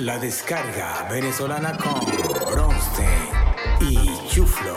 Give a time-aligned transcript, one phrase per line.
[0.00, 2.00] La descarga venezolana con
[2.50, 3.28] Bronstein
[3.82, 4.74] y Chuflo.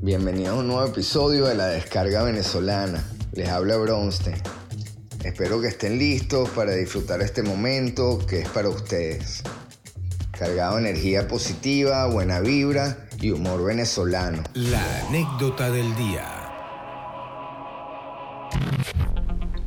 [0.00, 3.04] Bienvenidos a un nuevo episodio de La descarga venezolana.
[3.34, 4.34] Les habla Bronstein.
[5.22, 9.44] Espero que estén listos para disfrutar este momento que es para ustedes.
[10.36, 14.42] Cargado de energía positiva, buena vibra y humor venezolano.
[14.54, 16.42] La anécdota del día.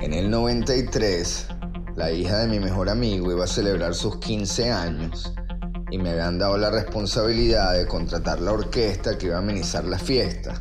[0.01, 1.47] En el 93,
[1.95, 5.33] la hija de mi mejor amigo iba a celebrar sus 15 años
[5.89, 9.97] y me habían dado la responsabilidad de contratar la orquesta que iba a amenizar la
[9.97, 10.59] fiesta.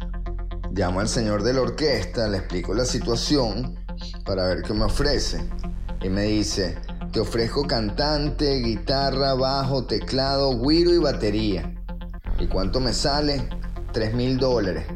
[0.73, 3.74] Llamo al señor de la orquesta, le explico la situación
[4.24, 5.45] para ver qué me ofrece.
[6.02, 6.76] Y me dice,
[7.12, 11.74] te ofrezco cantante, guitarra, bajo, teclado, guiro y batería.
[12.38, 13.48] ¿Y cuánto me sale?
[13.92, 14.87] 3 mil dólares.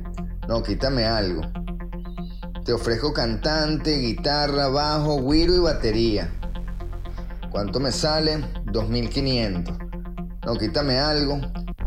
[0.46, 1.42] No, quítame algo.
[2.68, 6.30] Te ofrezco cantante, guitarra, bajo, guiro y batería.
[7.50, 8.44] ¿Cuánto me sale?
[8.66, 10.42] 2.500.
[10.44, 11.41] No, quítame algo.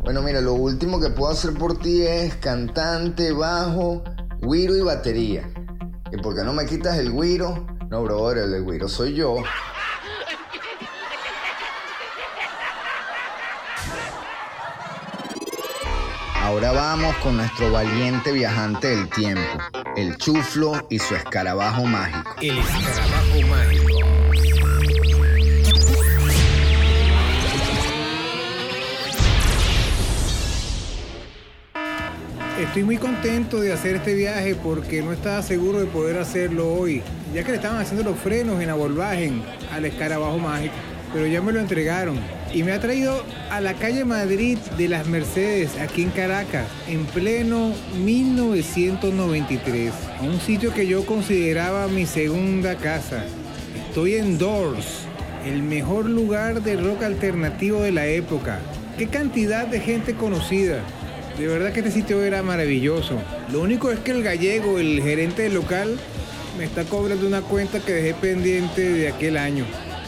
[0.04, 4.04] Bueno, mira, lo último que puedo hacer por ti es cantante, bajo,
[4.42, 5.48] guiro y batería.
[6.12, 7.64] ¿Y por qué no me quitas el guiro?
[7.92, 9.36] No, brother, el guiro soy yo.
[16.42, 19.60] Ahora vamos con nuestro valiente viajante del tiempo,
[19.98, 22.36] el chuflo y su escarabajo mágico.
[22.42, 23.88] El escarabajo mágico.
[32.60, 37.02] Estoy muy contento de hacer este viaje porque no estaba seguro de poder hacerlo hoy,
[37.34, 39.42] ya que le estaban haciendo los frenos en la Volkswagen
[39.74, 40.76] al escarabajo mágico,
[41.12, 42.20] pero ya me lo entregaron
[42.54, 47.06] y me ha traído a la calle Madrid de las Mercedes, aquí en Caracas, en
[47.06, 47.72] pleno
[48.04, 53.24] 1993, a un sitio que yo consideraba mi segunda casa.
[53.88, 55.06] Estoy en Doors,
[55.46, 58.60] el mejor lugar de rock alternativo de la época.
[58.98, 60.80] Qué cantidad de gente conocida.
[61.38, 63.18] De verdad que este sitio era maravilloso.
[63.52, 65.98] Lo único es que el gallego, el gerente del local,
[66.58, 69.66] me está cobrando una cuenta que dejé pendiente de aquel año.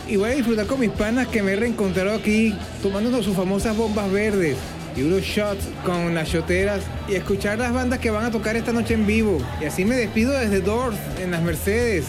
[0.07, 3.75] Y voy a disfrutar con mis panas que me he reencontrado aquí, tomándonos sus famosas
[3.77, 4.57] bombas verdes
[4.95, 8.73] y unos shots con las shoteras y escuchar las bandas que van a tocar esta
[8.73, 9.39] noche en vivo.
[9.61, 12.05] Y así me despido desde Dorf, en las Mercedes.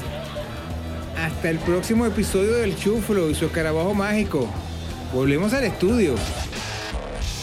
[1.16, 4.48] Hasta el próximo episodio del Chuflo y su escarabajo mágico.
[5.12, 6.16] Volvemos al estudio.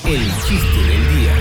[0.05, 1.33] El chiste del día.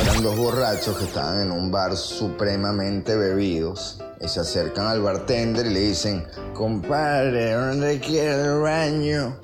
[0.00, 5.66] Eran dos borrachos que estaban en un bar supremamente bebidos y se acercan al bartender
[5.66, 9.36] y le dicen, compadre, ¿dónde quiere el baño?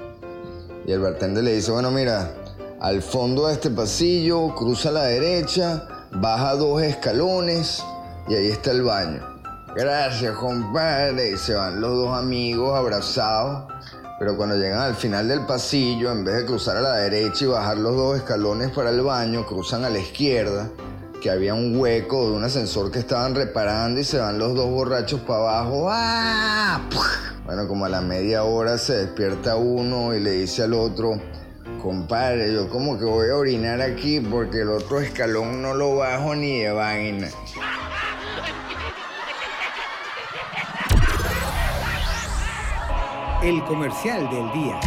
[0.87, 2.35] Y el bartender le dice, bueno, mira,
[2.81, 7.85] al fondo de este pasillo, cruza a la derecha, baja dos escalones
[8.29, 9.31] y ahí está el baño.
[9.77, 11.33] Gracias, compadre.
[11.33, 13.73] Y se van los dos amigos abrazados.
[14.19, 17.49] Pero cuando llegan al final del pasillo, en vez de cruzar a la derecha y
[17.49, 20.69] bajar los dos escalones para el baño, cruzan a la izquierda,
[21.21, 24.71] que había un hueco de un ascensor que estaban reparando y se van los dos
[24.71, 25.89] borrachos para abajo.
[25.91, 26.81] ¡Ah!
[27.45, 31.21] Bueno, como a la media hora se despierta uno y le dice al otro,
[31.83, 36.35] compadre, yo como que voy a orinar aquí porque el otro escalón no lo bajo
[36.35, 37.29] ni de vaina.
[43.43, 44.81] El comercial del día.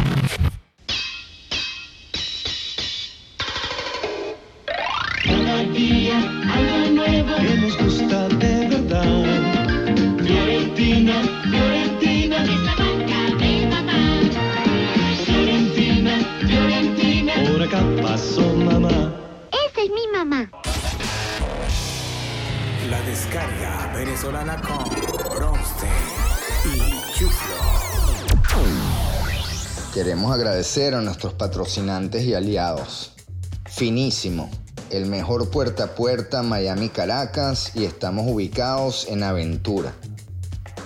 [23.34, 24.86] La descarga venezolana con
[26.72, 26.78] y
[27.18, 27.56] Chuflo.
[29.92, 33.14] Queremos agradecer a nuestros patrocinantes y aliados.
[33.66, 34.48] Finísimo,
[34.90, 39.92] el mejor puerta a puerta Miami-Caracas y estamos ubicados en Aventura.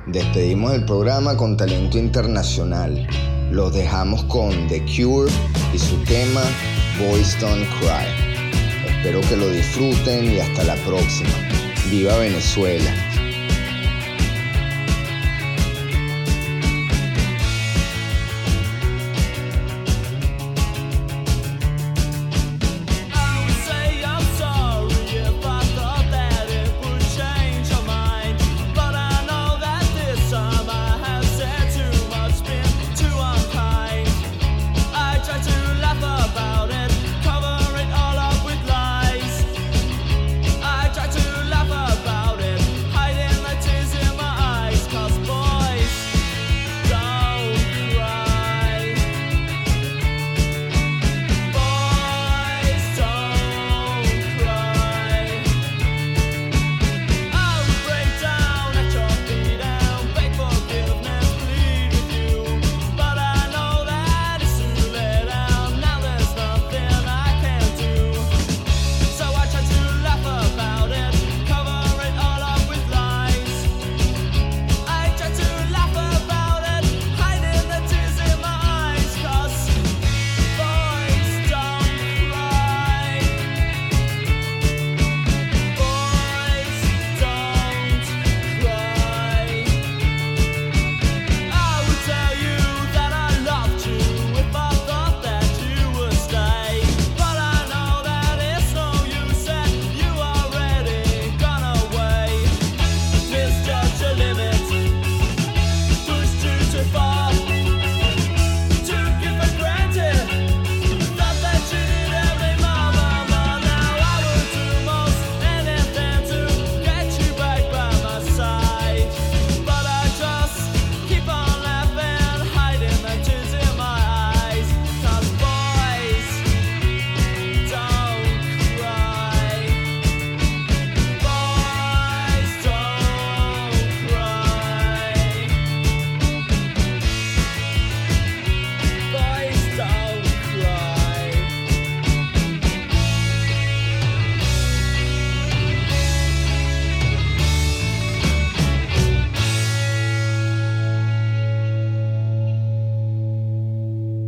[0.08, 3.08] Despedimos el programa con talento internacional.
[3.52, 5.32] Los dejamos con The Cure
[5.74, 6.42] y su tema
[7.00, 8.31] Boys Don't Cry.
[9.04, 11.32] Espero que lo disfruten y hasta la próxima.
[11.90, 13.11] Viva Venezuela.